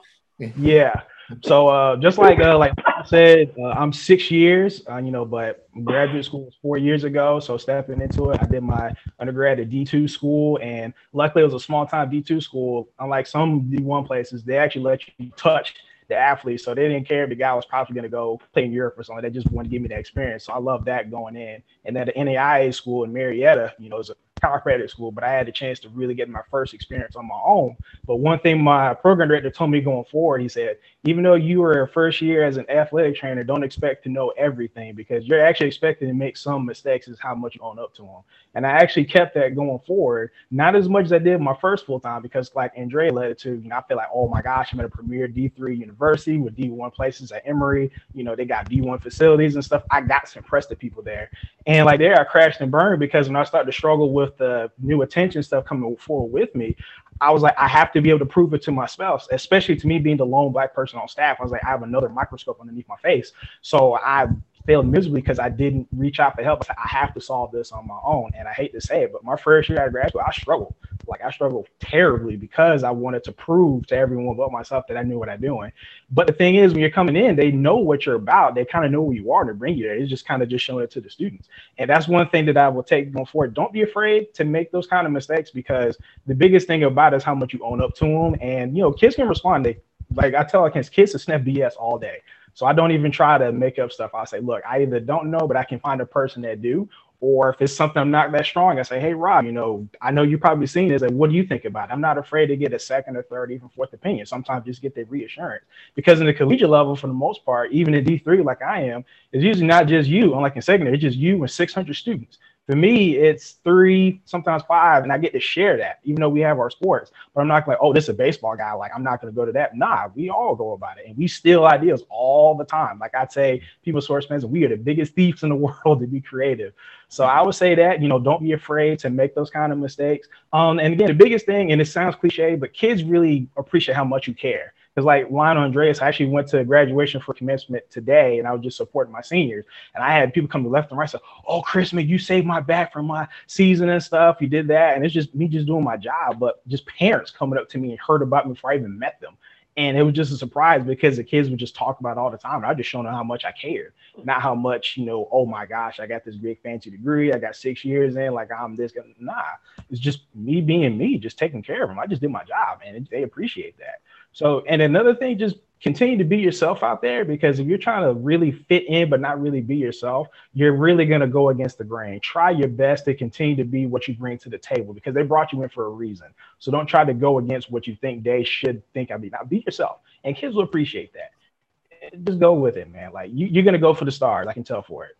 yeah. 0.57 1.01
So 1.43 1.67
uh, 1.67 1.97
just 1.97 2.19
like 2.19 2.39
uh, 2.39 2.57
like 2.57 2.73
I 2.87 3.05
said, 3.05 3.53
uh, 3.59 3.71
I'm 3.71 3.93
six 3.93 4.31
years, 4.31 4.83
uh, 4.89 4.99
you 4.99 5.11
know, 5.11 5.25
but 5.25 5.69
graduate 5.83 6.25
school 6.25 6.45
was 6.45 6.55
four 6.63 6.79
years 6.79 7.03
ago. 7.03 7.41
So 7.41 7.57
stepping 7.57 8.01
into 8.01 8.31
it, 8.31 8.41
I 8.41 8.47
did 8.47 8.63
my 8.63 8.95
undergrad 9.19 9.59
at 9.59 9.71
D2 9.71 10.09
school, 10.09 10.61
and 10.63 10.95
luckily 11.13 11.43
it 11.43 11.47
was 11.47 11.55
a 11.55 11.61
small 11.61 11.85
time 11.85 12.13
D2 12.13 12.41
school. 12.41 12.91
Unlike 13.01 13.27
some 13.27 13.63
D1 13.63 14.07
places, 14.07 14.45
they 14.45 14.57
actually 14.57 14.85
let 14.85 15.01
you 15.19 15.33
touch 15.37 15.75
the 16.09 16.17
athletes. 16.17 16.65
So 16.65 16.75
they 16.75 16.89
didn't 16.89 17.07
care 17.07 17.25
if 17.25 17.29
the 17.29 17.37
guy 17.37 17.55
was 17.55 17.67
probably 17.67 17.95
going 17.95 18.05
to 18.05 18.09
go 18.09 18.41
play 18.53 18.65
in 18.65 18.73
Europe 18.73 18.99
or 18.99 19.03
something. 19.03 19.23
They 19.23 19.31
just 19.31 19.51
wanted 19.51 19.69
to 19.69 19.73
give 19.73 19.83
me 19.83 19.89
the 19.89 19.99
experience. 19.99 20.45
So 20.45 20.53
I 20.53 20.59
love 20.59 20.85
that 20.87 21.11
going 21.11 21.37
in. 21.37 21.63
And 21.85 21.95
then 21.95 22.07
the 22.07 22.13
NAIA 22.13 22.75
school 22.75 23.05
in 23.05 23.13
Marietta, 23.13 23.75
you 23.79 23.89
know, 23.89 23.99
is 23.99 24.11
a 24.11 24.17
chiropractic 24.39 24.91
school, 24.91 25.11
but 25.11 25.25
I 25.25 25.31
had 25.31 25.47
the 25.47 25.53
chance 25.53 25.79
to 25.81 25.89
really 25.91 26.15
get 26.15 26.29
my 26.29 26.41
first 26.51 26.75
experience 26.75 27.17
on 27.17 27.27
my 27.27 27.41
own. 27.45 27.77
But 28.07 28.17
one 28.17 28.39
thing 28.39 28.63
my 28.63 28.95
program 28.95 29.29
director 29.29 29.51
told 29.51 29.71
me 29.71 29.81
going 29.81 30.05
forward, 30.05 30.41
he 30.41 30.49
said, 30.49 30.79
even 31.05 31.23
though 31.23 31.35
you 31.35 31.61
were 31.61 31.83
a 31.83 31.89
first 31.89 32.21
year 32.21 32.45
as 32.45 32.57
an 32.57 32.69
athletic 32.69 33.17
trainer, 33.17 33.45
don't 33.45 33.63
expect 33.63 34.03
to 34.05 34.09
know 34.09 34.31
everything 34.37 34.95
because 34.95 35.27
you're 35.27 35.45
actually 35.45 35.69
expected 35.69 36.07
to 36.07 36.15
make 36.15 36.37
some 36.37 36.67
mistakes 36.67 37.09
is 37.09 37.19
how 37.19 37.35
much 37.35 37.55
you 37.55 37.61
own 37.63 37.79
up 37.79 37.95
to 37.95 38.03
them. 38.03 38.23
And 38.55 38.67
I 38.67 38.71
actually 38.71 39.05
kept 39.05 39.35
that 39.35 39.55
going 39.55 39.79
forward, 39.87 40.31
not 40.51 40.75
as 40.75 40.89
much 40.89 41.05
as 41.07 41.13
I 41.13 41.19
did 41.19 41.41
my 41.41 41.57
first 41.61 41.87
full 41.87 42.01
time 42.01 42.23
because 42.23 42.51
like 42.55 42.73
Andre 42.77 43.11
led 43.11 43.31
it 43.31 43.39
to, 43.41 43.51
you 43.51 43.69
know, 43.69 43.77
I 43.77 43.83
feel 43.83 43.97
like, 43.97 44.09
oh 44.13 44.29
my 44.29 44.43
gosh, 44.43 44.73
I'm 44.73 44.81
at 44.81 44.87
a 44.87 44.89
premier 44.89 45.29
D3 45.29 45.79
university 45.79 46.39
with 46.39 46.57
D1 46.57 46.93
places 46.93 47.31
at 47.33 47.47
Emory, 47.47 47.91
you 48.15 48.25
know, 48.25 48.35
they 48.35 48.45
got 48.45 48.69
D1 48.69 49.01
facilities 49.01 49.55
and 49.55 49.65
stuff. 49.65 49.85
I 49.91 50.01
got 50.01 50.29
some 50.29 50.43
impressive 50.43 50.79
people 50.79 51.03
there. 51.03 51.31
And 51.67 51.87
like 51.87 51.99
there 52.01 52.19
I 52.19 52.25
crashed 52.25 52.61
and 52.61 52.71
burned 52.71 53.01
because 53.01 53.29
when 53.29 53.37
I 53.37 53.45
started 53.45 53.71
to 53.71 53.77
struggle 53.77 54.13
with 54.13 54.28
with 54.29 54.37
the 54.39 54.71
new 54.79 55.03
attention 55.03 55.43
stuff 55.43 55.65
coming 55.65 55.97
forward 55.97 56.33
with 56.33 56.55
me, 56.55 56.77
I 57.21 57.31
was 57.31 57.43
like, 57.43 57.55
I 57.59 57.67
have 57.67 57.93
to 57.93 58.01
be 58.01 58.11
able 58.11 58.21
to 58.21 58.27
prove 58.27 58.55
it 58.55 58.63
to 58.63 58.73
my 58.73 58.87
spouse, 58.87 59.27
especially 59.33 59.77
to 59.77 59.87
me 59.87 59.99
being 59.99 60.17
the 60.17 60.27
lone 60.27 60.53
black 60.53 60.75
person 60.75 60.99
on 60.99 61.09
staff. 61.09 61.39
I 61.41 61.43
was 61.43 61.51
like, 61.51 61.65
I 61.65 61.69
have 61.69 61.83
another 61.83 62.09
microscope 62.09 62.59
underneath 62.61 62.89
my 62.89 62.97
face. 62.97 63.33
So 63.63 63.97
I 63.97 64.27
failed 64.67 64.87
miserably 64.87 65.21
because 65.21 65.39
I 65.39 65.49
didn't 65.49 65.89
reach 65.97 66.21
out 66.21 66.37
for 66.37 66.43
help. 66.43 66.63
I, 66.71 66.75
I 66.85 66.89
have 66.89 67.15
to 67.15 67.21
solve 67.21 67.51
this 67.51 67.73
on 67.73 67.89
my 67.89 67.99
own. 68.05 68.31
And 68.37 68.47
I 68.47 68.53
hate 68.53 68.73
to 68.75 68.81
say 68.81 69.03
it, 69.03 69.13
but 69.13 69.25
my 69.25 69.37
first 69.37 69.69
year 69.69 69.81
out 69.81 69.87
of 69.89 69.93
grad 69.93 70.11
school, 70.11 70.23
I 70.25 70.31
struggled. 70.33 70.75
Like 71.09 71.23
I 71.23 71.31
struggled 71.31 71.69
terribly 71.81 72.37
because 72.37 72.85
I 72.85 72.91
wanted 72.91 73.25
to 73.25 73.33
prove 73.33 73.87
to 73.89 73.97
everyone 73.97 74.37
but 74.37 74.53
myself 74.53 74.87
that 74.89 74.97
I 74.97 75.03
knew 75.03 75.19
what 75.19 75.29
I'm 75.29 75.41
doing. 75.41 75.73
But 76.11 76.27
the 76.27 76.33
thing 76.33 76.57
is, 76.57 76.73
when 76.73 76.81
you're 76.81 76.91
coming 76.91 77.17
in, 77.17 77.37
they 77.37 77.51
know 77.51 77.77
what 77.77 78.07
you're 78.07 78.17
about. 78.17 78.55
They 78.55 78.65
kind 78.65 78.85
of 78.85 78.91
know 78.93 79.05
who 79.07 79.13
you 79.13 79.33
are 79.33 79.45
to 79.45 79.55
bring 79.55 79.77
you 79.77 79.85
there. 79.85 79.97
It's 79.97 80.11
just 80.11 80.27
kind 80.27 80.43
of 80.43 80.49
just 80.49 80.65
showing 80.65 80.85
it 80.85 80.91
to 80.93 81.01
the 81.01 81.11
students. 81.11 81.49
And 81.79 81.89
that's 81.89 82.09
one 82.09 82.29
thing 82.29 82.47
that 82.47 82.57
I 82.57 82.69
will 82.69 82.83
take 82.83 83.13
going 83.13 83.27
forward. 83.27 83.55
Don't 83.55 83.73
be 83.73 83.83
afraid 83.83 84.35
to 84.35 84.45
make 84.45 84.71
those 84.71 84.87
kind 84.87 85.07
of 85.07 85.13
mistakes 85.13 85.51
because 85.51 85.99
the 86.27 86.35
biggest 86.35 86.67
thing 86.67 86.85
about 86.85 87.15
is 87.15 87.25
how 87.25 87.35
much 87.35 87.53
you 87.53 87.61
own 87.65 87.83
up 87.83 87.95
to 87.97 88.05
them. 88.05 88.37
And 88.41 88.77
you 88.77 88.83
know, 88.83 88.93
kids 88.93 89.17
can 89.17 89.29
respond. 89.29 89.65
They 89.65 89.79
like 90.15 90.35
I 90.35 90.45
tell 90.45 90.69
kids, 90.71 90.89
kids 90.89 91.13
to 91.13 91.19
snap 91.19 91.43
BS 91.43 91.73
all 91.79 91.99
day. 91.99 92.23
So 92.55 92.67
I 92.67 92.73
don't 92.73 92.91
even 92.91 93.13
try 93.13 93.39
to 93.39 93.53
make 93.53 93.79
up 93.79 93.93
stuff. 93.93 94.15
I 94.15 94.25
say, 94.25 94.41
look, 94.41 94.65
I 94.69 94.83
either 94.83 94.99
don't 94.99 95.31
know, 95.31 95.47
but 95.47 95.57
I 95.57 95.63
can 95.63 95.79
find 95.79 96.01
a 96.01 96.07
person 96.07 96.43
that 96.43 96.61
do, 96.61 96.89
Or 97.21 97.51
if 97.51 97.61
it's 97.63 97.75
something 97.75 98.01
I'm 98.01 98.13
not 98.13 98.33
that 98.33 98.47
strong, 98.47 98.79
I 98.79 98.83
say, 98.83 99.01
hey, 99.01 99.15
Rob, 99.15 99.45
you 99.45 99.53
know, 99.53 99.89
I 100.01 100.13
know 100.13 100.23
you've 100.23 100.41
probably 100.41 100.69
seen 100.69 100.89
this. 100.89 101.03
What 101.03 101.31
do 101.31 101.37
you 101.37 101.45
think 101.45 101.65
about 101.65 101.91
it? 101.91 101.93
I'm 101.93 102.01
not 102.01 102.19
afraid 102.19 102.47
to 102.49 102.57
get 102.57 102.75
a 102.75 102.79
second 102.79 103.17
or 103.17 103.25
third, 103.25 103.53
even 103.53 103.69
fourth 103.71 103.93
opinion. 103.93 104.27
Sometimes 104.27 104.67
just 104.67 104.83
get 104.83 104.95
the 104.95 105.05
reassurance. 105.05 105.65
Because 105.97 106.21
in 106.21 106.27
the 106.27 106.35
collegiate 106.35 106.71
level, 106.71 106.97
for 106.97 107.09
the 107.09 107.15
most 107.15 107.45
part, 107.45 107.73
even 107.73 107.95
at 107.95 108.05
D3, 108.05 108.45
like 108.45 108.63
I 108.63 108.83
am, 108.85 109.05
it's 109.33 109.45
usually 109.45 109.67
not 109.67 109.89
just 109.89 110.09
you, 110.09 110.35
unlike 110.35 110.57
in 110.57 110.63
secondary, 110.63 110.97
it's 110.97 111.03
just 111.03 111.19
you 111.19 111.41
and 111.43 111.51
600 111.51 111.97
students. 111.97 112.39
For 112.69 112.77
me, 112.77 113.17
it's 113.17 113.53
three, 113.65 114.21
sometimes 114.27 114.63
five, 114.69 115.03
and 115.03 115.11
I 115.11 115.17
get 115.17 115.33
to 115.33 115.41
share 115.41 115.79
that, 115.79 116.01
even 116.05 116.21
though 116.21 116.29
we 116.29 116.41
have 116.41 116.59
our 116.59 116.69
sports. 116.69 117.11
But 117.35 117.41
I'm 117.41 117.49
not 117.49 117.67
like, 117.67 117.79
oh, 117.81 117.95
this 117.95 118.05
is 118.05 118.11
a 118.11 118.15
baseball 118.15 118.57
guy. 118.57 118.73
Like, 118.75 118.93
I'm 118.95 119.03
not 119.03 119.23
going 119.23 119.33
to 119.33 119.35
go 119.35 119.47
to 119.47 119.53
that. 119.53 119.75
Nah, 119.75 120.09
we 120.15 120.29
all 120.29 120.55
go 120.55 120.73
about 120.73 120.99
it, 120.99 121.07
and 121.07 121.17
we 121.17 121.29
steal 121.29 121.65
ideas 121.65 122.03
all 122.11 122.55
the 122.55 122.67
time. 122.67 122.99
Like 122.99 123.15
I'd 123.15 123.33
say, 123.33 123.63
people 123.83 124.03
source 124.03 124.27
fans, 124.27 124.45
we 124.45 124.65
are 124.65 124.69
the 124.69 124.77
biggest 124.77 125.15
thieves 125.15 125.45
in 125.45 125.49
the 125.49 125.55
world 125.85 126.01
to 126.01 126.07
be 126.07 126.21
creative. 126.21 126.75
So 127.09 127.25
I 127.25 127.41
would 127.41 127.55
say 127.55 127.75
that 127.75 128.03
you 128.03 128.09
know, 128.09 128.19
don't 128.19 128.43
be 128.43 128.53
afraid 128.53 128.99
to 128.99 129.09
make 129.09 129.35
those 129.35 129.49
kind 129.49 129.73
of 129.73 129.79
mistakes. 129.79 130.29
Um, 130.53 130.79
and 130.79 130.93
again, 130.93 131.09
the 131.09 131.15
biggest 131.15 131.47
thing, 131.47 131.73
and 131.73 131.81
it 131.81 131.87
sounds 131.87 132.17
cliche, 132.17 132.55
but 132.55 132.75
kids 132.75 133.03
really 133.03 133.49
appreciate 133.57 133.95
how 133.95 134.05
much 134.05 134.29
you 134.29 134.35
care. 134.35 134.75
Because 134.99 135.07
like 135.07 135.29
Juan 135.29 135.57
Andreas, 135.57 136.03
I 136.03 136.09
actually 136.09 136.31
went 136.31 136.49
to 136.49 136.65
graduation 136.65 137.21
for 137.21 137.33
commencement 137.33 137.89
today, 137.89 138.41
and 138.41 138.49
I 138.49 138.53
was 138.53 138.63
just 138.63 138.77
supporting 138.77 139.13
my 139.13 139.21
seniors. 139.21 139.65
And 139.95 140.03
I 140.03 140.11
had 140.11 140.35
people 140.35 140.49
come 140.49 140.65
to 140.65 140.69
left 140.69 140.91
and 140.91 140.99
right, 140.99 141.09
say, 141.09 141.21
"Oh, 141.47 141.63
Chris, 141.63 141.93
man, 141.93 142.09
you 142.09 142.19
saved 142.19 142.49
my 142.49 142.59
back 142.59 142.93
from 142.93 143.07
my 143.07 143.29
season 143.47 143.91
and 143.91 144.03
stuff. 144.03 144.39
You 144.41 144.49
did 144.49 144.67
that." 144.67 144.97
And 144.97 145.05
it's 145.05 145.15
just 145.15 145.37
me 145.37 145.47
just 145.47 145.69
doing 145.69 145.85
my 145.85 145.97
job, 145.97 146.41
but 146.41 146.67
just 146.67 146.85
parents 146.87 147.31
coming 147.31 147.61
up 147.61 147.69
to 147.69 147.79
me 147.79 147.91
and 147.91 148.01
heard 148.01 148.23
about 148.23 148.49
me 148.49 148.55
before 148.55 148.73
I 148.73 148.75
even 148.75 148.99
met 148.99 149.21
them. 149.21 149.37
And 149.77 149.97
it 149.97 150.03
was 150.03 150.15
just 150.15 150.33
a 150.33 150.37
surprise 150.37 150.83
because 150.83 151.17
the 151.17 151.23
kids 151.23 151.49
would 151.49 151.61
just 151.61 151.77
talk 151.77 152.01
about 152.01 152.19
all 152.19 152.33
the 152.33 152.37
time. 152.37 152.57
And 152.57 152.67
I 152.67 152.75
just 152.75 152.91
showing 152.91 153.05
them 153.05 153.15
how 153.15 153.23
much 153.23 153.45
I 153.45 153.53
cared, 153.53 153.93
not 154.25 154.43
how 154.43 154.57
much, 154.57 154.97
you 154.97 155.07
know, 155.07 155.29
oh 155.31 155.47
my 155.47 155.65
gosh, 155.65 156.01
I 156.01 156.09
got 156.09 156.25
this 156.25 156.35
big 156.35 156.61
fancy 156.61 156.91
degree. 156.91 157.33
I 157.33 157.39
got 157.39 157.55
six 157.55 157.85
years 157.85 158.17
in, 158.17 158.35
like 158.35 158.51
I'm 158.51 158.75
this. 158.75 158.93
Nah, 159.21 159.45
it's 159.91 160.01
just 160.01 160.23
me 160.35 160.61
being 160.61 160.99
me, 160.99 161.19
just 161.19 161.39
taking 161.39 161.63
care 161.63 161.85
of 161.85 161.89
them. 161.89 162.01
I 162.01 162.09
just 162.09 162.21
did 162.21 162.33
my 162.33 162.43
job 162.43 162.81
and 162.85 163.07
they 163.13 163.23
appreciate 163.23 163.79
that. 163.79 164.01
So, 164.33 164.63
and 164.69 164.83
another 164.83 165.15
thing, 165.15 165.39
just 165.39 165.57
continue 165.81 166.19
to 166.19 166.25
be 166.25 166.39
yourself 166.39 166.83
out 166.83 167.01
there 167.01 167.25
because 167.25 167.61
if 167.61 167.67
you're 167.67 167.79
trying 167.79 168.03
to 168.03 168.13
really 168.13 168.51
fit 168.51 168.85
in 168.87 169.09
but 169.09 169.21
not 169.21 169.41
really 169.41 169.61
be 169.61 169.77
yourself, 169.77 170.29
you're 170.53 170.73
really 170.73 171.07
going 171.07 171.21
to 171.21 171.27
go 171.27 171.51
against 171.51 171.79
the 171.79 171.85
grain. 171.85 172.19
Try 172.21 172.51
your 172.51 172.69
best 172.69 173.05
to 173.05 173.15
continue 173.15 173.57
to 173.57 173.65
be 173.65 173.87
what 173.87 174.09
you 174.09 174.15
bring 174.15 174.39
to 174.39 174.49
the 174.49 174.59
table 174.59 174.93
because 174.93 175.15
they 175.15 175.23
brought 175.23 175.53
you 175.53 175.63
in 175.63 175.69
for 175.69 175.87
a 175.87 175.91
reason. 175.91 176.29
So 176.59 176.73
don't 176.73 176.87
try 176.87 177.05
to 177.05 177.15
go 177.15 177.39
against 177.39 177.71
what 177.71 177.87
you 177.87 177.97
think 178.01 178.25
they 178.25 178.45
should 178.45 178.83
think 178.93 179.11
I 179.11 179.17
be. 179.17 179.31
Now 179.31 179.45
be 179.45 179.63
yourself, 179.65 179.99
and 180.25 180.37
kids 180.37 180.55
will 180.55 180.65
appreciate 180.65 181.13
that. 181.15 182.25
Just 182.25 182.39
go 182.39 182.55
with 182.55 182.77
it, 182.77 182.91
man. 182.91 183.13
Like 183.13 183.31
you, 183.33 183.61
are 183.61 183.65
going 183.65 183.73
to 183.73 183.79
go 183.79 183.95
for 183.95 184.05
the 184.05 184.13
stars. 184.13 184.47
I 184.49 184.53
can 184.53 184.65
tell 184.65 184.83
for 184.83 185.07
it. 185.07 185.17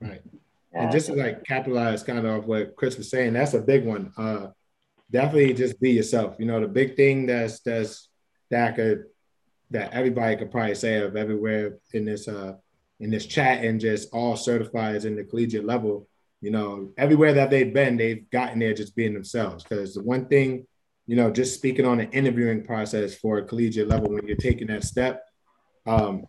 Right. 0.00 0.22
And 0.72 0.90
just 0.90 1.06
to 1.06 1.14
like 1.14 1.44
capitalize 1.44 2.02
kind 2.02 2.24
of 2.24 2.46
what 2.46 2.76
Chris 2.76 2.96
was 2.96 3.10
saying, 3.10 3.32
that's 3.32 3.54
a 3.54 3.60
big 3.60 3.84
one. 3.84 4.12
Uh, 4.16 4.48
definitely 5.10 5.52
just 5.52 5.80
be 5.80 5.90
yourself. 5.90 6.36
You 6.38 6.46
know, 6.46 6.60
the 6.60 6.68
big 6.68 6.96
thing 6.96 7.26
that's 7.26 7.60
that's 7.60 8.08
that 8.50 8.76
could 8.76 9.04
that 9.70 9.92
everybody 9.92 10.36
could 10.36 10.50
probably 10.50 10.74
say 10.74 10.98
of 10.98 11.16
everywhere 11.16 11.78
in 11.92 12.04
this 12.04 12.28
uh 12.28 12.54
in 13.00 13.10
this 13.10 13.26
chat 13.26 13.64
and 13.64 13.80
just 13.80 14.12
all 14.12 14.34
certifieds 14.36 15.06
in 15.06 15.16
the 15.16 15.24
collegiate 15.24 15.64
level, 15.64 16.06
you 16.42 16.50
know, 16.50 16.92
everywhere 16.98 17.32
that 17.32 17.50
they've 17.50 17.72
been, 17.72 17.96
they've 17.96 18.28
gotten 18.30 18.58
there 18.58 18.74
just 18.74 18.94
being 18.94 19.14
themselves. 19.14 19.64
Because 19.64 19.94
the 19.94 20.02
one 20.02 20.26
thing, 20.26 20.66
you 21.06 21.16
know, 21.16 21.30
just 21.30 21.54
speaking 21.54 21.86
on 21.86 21.96
the 21.96 22.10
interviewing 22.10 22.62
process 22.62 23.14
for 23.14 23.38
a 23.38 23.44
collegiate 23.44 23.88
level 23.88 24.10
when 24.10 24.26
you're 24.26 24.36
taking 24.36 24.66
that 24.66 24.84
step, 24.84 25.24
um, 25.86 26.26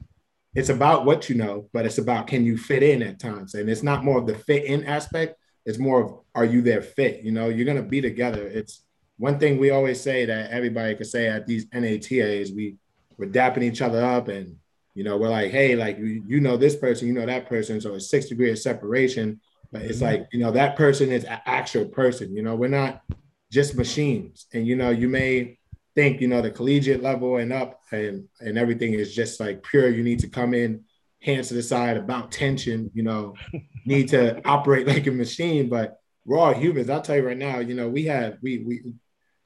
it's 0.55 0.69
about 0.69 1.05
what 1.05 1.29
you 1.29 1.35
know, 1.35 1.69
but 1.73 1.85
it's 1.85 1.97
about 1.97 2.27
can 2.27 2.45
you 2.45 2.57
fit 2.57 2.83
in 2.83 3.03
at 3.03 3.19
times. 3.19 3.53
And 3.53 3.69
it's 3.69 3.83
not 3.83 4.03
more 4.03 4.17
of 4.17 4.27
the 4.27 4.35
fit 4.35 4.63
in 4.63 4.85
aspect, 4.85 5.37
it's 5.65 5.77
more 5.77 6.01
of 6.01 6.19
are 6.33 6.45
you 6.45 6.61
there 6.61 6.81
fit? 6.81 7.21
You 7.21 7.31
know, 7.31 7.49
you're 7.49 7.65
gonna 7.65 7.83
be 7.83 8.01
together. 8.01 8.47
It's 8.47 8.83
one 9.21 9.37
thing 9.37 9.59
we 9.59 9.69
always 9.69 10.01
say 10.01 10.25
that 10.25 10.49
everybody 10.49 10.95
could 10.95 11.05
say 11.05 11.27
at 11.29 11.45
these 11.45 11.67
NATAs, 11.67 12.55
we 12.55 12.77
we're 13.19 13.29
dapping 13.29 13.61
each 13.61 13.83
other 13.83 14.03
up 14.03 14.29
and 14.29 14.55
you 14.95 15.03
know 15.03 15.15
we're 15.15 15.29
like 15.29 15.51
hey 15.51 15.75
like 15.75 15.99
you, 15.99 16.23
you 16.27 16.39
know 16.39 16.57
this 16.57 16.75
person 16.75 17.07
you 17.07 17.13
know 17.13 17.27
that 17.27 17.47
person. 17.47 17.79
So 17.79 17.93
it's 17.93 18.09
six 18.09 18.25
degree 18.25 18.49
of 18.49 18.57
separation 18.57 19.39
but 19.71 19.83
it's 19.83 19.97
mm-hmm. 19.97 20.05
like 20.05 20.29
you 20.33 20.39
know 20.39 20.49
that 20.51 20.75
person 20.75 21.11
is 21.11 21.23
an 21.25 21.39
actual 21.45 21.85
person 21.85 22.35
you 22.35 22.41
know 22.41 22.55
we're 22.55 22.67
not 22.67 23.03
just 23.51 23.75
machines. 23.75 24.47
And 24.55 24.65
you 24.65 24.75
know 24.75 24.89
you 24.89 25.07
may 25.07 25.59
think 25.93 26.19
you 26.19 26.27
know 26.27 26.41
the 26.41 26.49
collegiate 26.49 27.03
level 27.03 27.37
and 27.37 27.53
up 27.53 27.79
and 27.91 28.27
and 28.39 28.57
everything 28.57 28.95
is 28.95 29.13
just 29.13 29.39
like 29.39 29.61
pure. 29.61 29.89
You 29.89 30.03
need 30.03 30.17
to 30.21 30.29
come 30.29 30.55
in 30.55 30.83
hands 31.21 31.49
to 31.49 31.53
the 31.53 31.61
side 31.61 31.95
about 31.95 32.31
tension 32.31 32.89
you 32.95 33.03
know 33.03 33.35
need 33.85 34.07
to 34.07 34.41
operate 34.47 34.87
like 34.87 35.05
a 35.05 35.11
machine. 35.11 35.69
But 35.69 36.01
we're 36.25 36.37
all 36.37 36.53
humans 36.53 36.89
i'll 36.89 37.01
tell 37.01 37.15
you 37.15 37.25
right 37.25 37.37
now 37.37 37.59
you 37.59 37.73
know 37.73 37.89
we 37.89 38.05
have 38.05 38.37
we 38.41 38.59
we 38.59 38.93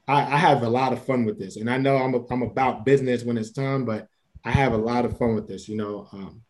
I, 0.08 0.22
I, 0.22 0.38
have 0.38 0.64
a 0.64 0.70
lot 0.70 0.94
of 0.94 1.04
fun 1.06 1.26
with 1.26 1.40
this, 1.40 1.58
and 1.58 1.70
I 1.70 1.78
know 1.78 1.98
I'm 1.98 2.14
a, 2.14 2.24
I'm 2.30 2.44
about 2.44 2.86
business 2.86 3.24
when 3.24 3.38
it's 3.38 3.52
time, 3.52 3.86
but 3.86 4.08
I 4.44 4.52
have 4.52 4.74
a 4.74 4.78
lot 4.78 5.06
of 5.06 5.18
fun 5.18 5.36
with 5.36 5.48
this. 5.48 5.68
You 5.68 5.78
know, 5.78 6.08
um, 6.14 6.42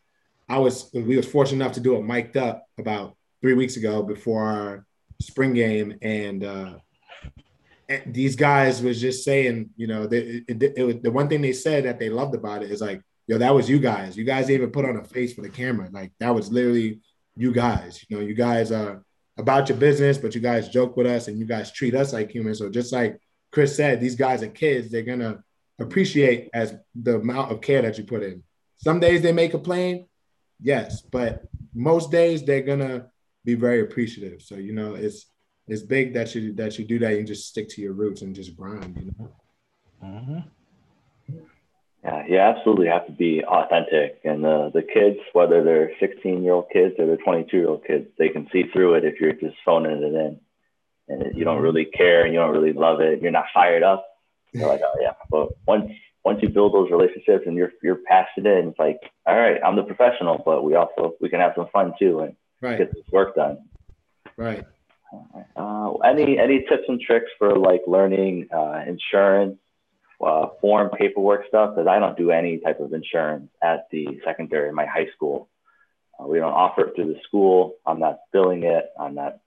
I 0.50 0.58
was 0.58 0.90
we 0.94 1.18
was 1.18 1.28
fortunate 1.28 1.64
enough 1.64 1.76
to 1.76 1.80
do 1.80 1.96
it 1.96 2.04
mic'd 2.04 2.38
up 2.38 2.66
about 2.78 3.16
three 3.42 3.54
weeks 3.54 3.78
ago 3.78 4.04
before 4.04 4.44
our 4.44 4.86
spring 5.22 5.54
game, 5.54 5.96
and, 6.02 6.44
uh, 6.44 6.74
and 7.88 8.14
these 8.14 8.36
guys 8.36 8.82
was 8.82 9.00
just 9.00 9.24
saying, 9.24 9.70
you 9.78 9.88
know, 9.88 10.04
it, 10.04 10.44
it, 10.48 10.74
it 10.76 10.84
was, 10.84 10.96
the 11.02 11.12
one 11.12 11.30
thing 11.30 11.42
they 11.42 11.54
said 11.54 11.86
that 11.86 12.00
they 12.00 12.10
loved 12.10 12.36
about 12.36 12.64
it 12.64 12.72
is 12.72 12.82
like, 12.82 13.02
yo, 13.28 13.38
that 13.38 13.54
was 13.54 13.70
you 13.70 13.80
guys. 13.80 14.18
You 14.18 14.24
guys 14.24 14.50
even 14.50 14.72
put 14.72 14.86
on 14.86 14.98
a 14.98 15.04
face 15.04 15.34
for 15.34 15.42
the 15.42 15.50
camera. 15.50 15.90
Like 15.92 16.12
that 16.20 16.34
was 16.34 16.52
literally 16.52 17.02
you 17.36 17.52
guys. 17.52 18.04
You 18.08 18.18
know, 18.18 18.24
you 18.24 18.34
guys 18.34 18.72
are 18.72 19.04
about 19.38 19.70
your 19.70 19.78
business, 19.78 20.18
but 20.18 20.34
you 20.34 20.42
guys 20.42 20.70
joke 20.70 20.96
with 20.98 21.08
us 21.08 21.28
and 21.28 21.38
you 21.38 21.46
guys 21.46 21.72
treat 21.72 21.96
us 21.96 22.14
like 22.14 22.32
humans. 22.32 22.60
So 22.60 22.70
just 22.70 22.94
like 22.94 23.20
Chris 23.56 23.74
said, 23.74 24.02
these 24.02 24.18
guys 24.18 24.44
are 24.44 24.50
kids. 24.50 24.92
They're 24.92 25.02
gonna 25.02 25.42
appreciate 25.80 26.50
as 26.54 26.76
the 26.94 27.16
amount 27.16 27.54
of 27.54 27.62
care 27.62 27.82
that 27.84 27.98
you 27.98 28.04
put 28.04 28.22
in. 28.22 28.44
Some 28.76 29.00
days 29.00 29.22
they 29.22 29.32
may 29.32 29.48
complain, 29.48 30.08
yes, 30.60 31.02
but 31.02 31.44
most 31.74 32.12
days 32.12 32.44
they're 32.44 32.64
gonna 32.64 33.08
be 33.46 33.56
very 33.56 33.80
appreciative. 33.80 34.42
So 34.42 34.56
you 34.56 34.74
know, 34.74 34.96
it's 34.96 35.28
it's 35.70 35.84
big 35.84 36.16
that 36.16 36.36
you 36.36 36.52
that 36.56 36.78
you 36.78 36.84
do 36.84 37.00
that. 37.00 37.16
You 37.16 37.24
just 37.24 37.48
stick 37.48 37.70
to 37.70 37.82
your 37.82 37.94
roots 37.94 38.24
and 38.24 38.36
just 38.36 38.58
grind. 38.58 38.98
You 38.98 39.14
know. 39.18 39.32
Mm-hmm. 40.04 41.38
Yeah, 42.04 42.28
you 42.28 42.38
absolutely 42.38 42.88
have 42.88 43.06
to 43.06 43.14
be 43.14 43.42
authentic, 43.46 44.20
and 44.26 44.44
the 44.44 44.70
the 44.74 44.84
kids, 44.84 45.20
whether 45.32 45.64
they're 45.64 45.92
16 46.02 46.44
year 46.44 46.56
old 46.56 46.70
kids 46.74 46.96
or 47.00 47.08
they're 47.08 47.16
22 47.16 47.56
year 47.56 47.70
old 47.70 47.86
kids, 47.86 48.10
they 48.20 48.28
can 48.28 48.50
see 48.52 48.64
through 48.74 48.96
it 48.96 49.06
if 49.06 49.22
you're 49.22 49.32
just 49.32 49.56
phoning 49.64 50.04
it 50.04 50.14
in 50.14 50.42
and 51.08 51.36
you 51.36 51.44
don't 51.44 51.62
really 51.62 51.86
care 51.86 52.24
and 52.24 52.34
you 52.34 52.40
don't 52.40 52.52
really 52.52 52.74
love 52.74 53.02
it, 53.02 53.22
you're 53.22 53.32
not 53.32 53.46
fired 53.54 53.84
up. 53.84 54.06
You're 54.54 54.68
like, 54.68 54.82
oh 54.84 54.96
yeah. 55.02 55.14
But 55.30 55.50
once 55.68 55.92
once 56.24 56.40
you 56.42 56.50
build 56.50 56.74
those 56.74 56.90
relationships 56.90 57.44
and 57.46 57.56
you're 57.56 57.72
you're 57.84 58.00
passionate 58.08 58.60
and 58.60 58.70
it's 58.70 58.80
like, 58.80 59.00
all 59.26 59.38
right, 59.38 59.60
I'm 59.64 59.76
the 59.76 59.84
professional, 59.84 60.42
but 60.46 60.64
we 60.64 60.76
also 60.76 61.16
we 61.22 61.30
can 61.30 61.40
have 61.40 61.54
some 61.56 61.68
fun 61.72 61.94
too 62.00 62.22
and 62.22 62.36
right. 62.62 62.78
get 62.78 62.94
this 62.94 63.04
work 63.12 63.36
done. 63.36 63.60
Right. 64.38 64.66
Uh, 65.56 65.94
any 66.06 66.38
any 66.40 66.60
tips 66.62 66.84
and 66.88 67.00
tricks 67.00 67.30
for 67.38 67.58
like 67.58 67.82
learning 67.88 68.48
uh, 68.54 68.84
insurance, 68.88 69.58
uh, 70.26 70.48
form 70.60 70.90
paperwork 70.98 71.48
stuff? 71.48 71.76
Because 71.76 71.88
I 71.88 72.00
don't 72.00 72.18
do 72.18 72.32
any 72.32 72.60
type 72.60 72.80
of 72.80 72.94
insurance 72.94 73.50
at 73.64 73.88
the 73.92 74.20
secondary, 74.26 74.70
in 74.70 74.76
my 74.76 74.86
high 74.86 75.08
school. 75.16 75.50
Uh, 76.20 76.28
we 76.28 76.40
don't 76.40 76.54
offer 76.54 76.88
it 76.88 76.96
through 76.96 77.14
the 77.14 77.20
school. 77.24 77.76
I'm 77.86 78.00
not 78.00 78.20
billing 78.32 78.64
it. 78.64 78.86
I'm 79.00 79.16
not 79.16 79.40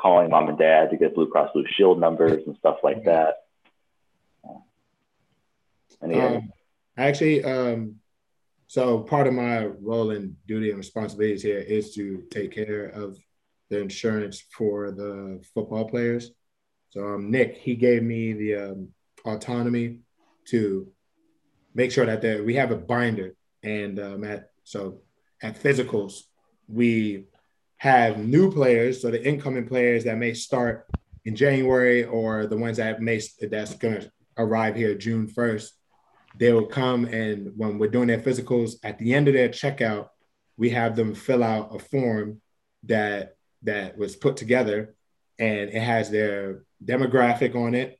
calling 0.00 0.30
mom 0.30 0.48
and 0.48 0.58
dad 0.58 0.90
to 0.90 0.96
get 0.96 1.14
Blue 1.14 1.28
Cross 1.28 1.50
Blue 1.52 1.64
Shield 1.76 2.00
numbers 2.00 2.42
and 2.46 2.56
stuff 2.56 2.78
like 2.82 3.04
that. 3.04 3.34
um, 6.02 6.52
actually, 6.96 7.44
um, 7.44 7.96
so 8.68 9.00
part 9.00 9.26
of 9.26 9.34
my 9.34 9.66
role 9.66 10.10
and 10.10 10.36
duty 10.46 10.70
and 10.70 10.78
responsibilities 10.78 11.42
here 11.42 11.58
is 11.58 11.94
to 11.94 12.22
take 12.30 12.52
care 12.52 12.86
of 12.86 13.18
the 13.70 13.80
insurance 13.80 14.42
for 14.56 14.90
the 14.90 15.42
football 15.54 15.88
players. 15.88 16.30
So 16.90 17.04
um, 17.04 17.30
Nick, 17.30 17.56
he 17.56 17.74
gave 17.74 18.02
me 18.02 18.32
the 18.32 18.54
um, 18.54 18.88
autonomy 19.24 19.98
to 20.46 20.88
make 21.74 21.92
sure 21.92 22.06
that 22.06 22.44
we 22.44 22.54
have 22.54 22.70
a 22.70 22.76
binder, 22.76 23.34
and 23.62 23.98
um, 23.98 24.24
at 24.24 24.50
so 24.64 25.00
at 25.42 25.60
physicals 25.60 26.22
we 26.68 27.24
have 27.78 28.18
new 28.18 28.50
players, 28.52 29.00
so 29.00 29.10
the 29.10 29.26
incoming 29.26 29.66
players 29.66 30.04
that 30.04 30.18
may 30.18 30.34
start 30.34 30.86
in 31.24 31.34
January 31.36 32.04
or 32.04 32.46
the 32.46 32.56
ones 32.56 32.76
that 32.76 33.00
may 33.00 33.20
that's 33.40 33.74
going 33.74 34.00
to 34.00 34.12
arrive 34.36 34.74
here 34.74 34.94
June 34.94 35.28
1st, 35.28 35.70
they 36.36 36.52
will 36.52 36.66
come 36.66 37.04
and 37.06 37.52
when 37.56 37.78
we're 37.78 37.90
doing 37.90 38.08
their 38.08 38.18
physicals 38.18 38.74
at 38.82 38.98
the 38.98 39.14
end 39.14 39.28
of 39.28 39.34
their 39.34 39.48
checkout, 39.48 40.08
we 40.56 40.70
have 40.70 40.96
them 40.96 41.14
fill 41.14 41.42
out 41.42 41.74
a 41.74 41.78
form 41.78 42.40
that 42.84 43.36
that 43.62 43.96
was 43.96 44.16
put 44.16 44.36
together 44.36 44.94
and 45.38 45.70
it 45.70 45.82
has 45.82 46.10
their 46.10 46.64
demographic 46.84 47.54
on 47.54 47.74
it. 47.74 47.98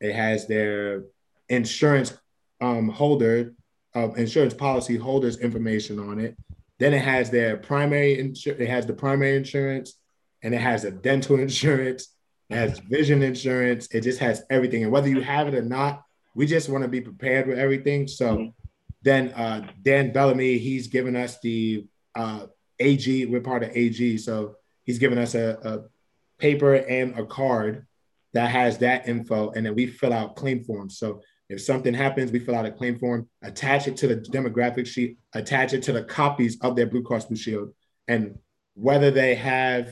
It 0.00 0.14
has 0.14 0.46
their 0.46 1.04
insurance 1.48 2.16
um, 2.60 2.88
holder, 2.88 3.54
uh, 3.96 4.12
insurance 4.12 4.54
policy 4.54 4.96
holders 4.96 5.38
information 5.38 5.98
on 5.98 6.20
it 6.20 6.36
Then 6.78 6.94
it 6.94 7.02
has 7.02 7.30
their 7.30 7.56
primary 7.56 8.18
insurance. 8.18 8.60
It 8.60 8.68
has 8.68 8.86
the 8.86 8.92
primary 8.92 9.36
insurance, 9.36 9.94
and 10.42 10.54
it 10.54 10.60
has 10.60 10.84
a 10.84 10.90
dental 10.90 11.38
insurance. 11.40 12.14
It 12.50 12.56
has 12.56 12.78
vision 12.78 13.22
insurance. 13.22 13.88
It 13.92 14.02
just 14.02 14.20
has 14.20 14.42
everything. 14.48 14.82
And 14.82 14.92
whether 14.92 15.08
you 15.08 15.20
have 15.20 15.48
it 15.48 15.54
or 15.54 15.62
not, 15.62 16.02
we 16.34 16.46
just 16.46 16.68
want 16.68 16.82
to 16.82 16.88
be 16.88 17.00
prepared 17.00 17.46
with 17.46 17.58
everything. 17.58 18.06
So 18.08 18.36
mm-hmm. 18.36 18.48
then 19.02 19.30
uh, 19.30 19.68
Dan 19.82 20.12
Bellamy, 20.12 20.58
he's 20.58 20.86
given 20.86 21.16
us 21.16 21.38
the 21.40 21.86
uh, 22.14 22.46
AG. 22.78 23.26
We're 23.26 23.40
part 23.40 23.64
of 23.64 23.70
AG, 23.76 24.18
so 24.18 24.56
he's 24.84 24.98
given 24.98 25.18
us 25.18 25.34
a, 25.34 25.58
a 25.62 25.80
paper 26.40 26.74
and 26.74 27.18
a 27.18 27.26
card 27.26 27.86
that 28.34 28.50
has 28.50 28.78
that 28.78 29.08
info, 29.08 29.50
and 29.50 29.66
then 29.66 29.74
we 29.74 29.86
fill 29.86 30.12
out 30.12 30.36
claim 30.36 30.62
forms. 30.62 30.98
So 30.98 31.22
if 31.48 31.62
something 31.62 31.94
happens, 31.94 32.30
we 32.30 32.38
fill 32.38 32.54
out 32.54 32.66
a 32.66 32.70
claim 32.70 32.98
form, 32.98 33.28
attach 33.42 33.88
it 33.88 33.96
to 33.98 34.06
the 34.08 34.16
demographic 34.16 34.86
sheet, 34.86 35.18
attach 35.34 35.72
it 35.72 35.82
to 35.84 35.92
the 35.92 36.02
copies 36.04 36.58
of 36.60 36.76
their 36.76 36.86
Blue 36.86 37.02
Cross 37.02 37.26
Blue 37.26 37.36
Shield, 37.36 37.72
and 38.06 38.38
whether 38.74 39.10
they 39.10 39.34
have 39.34 39.86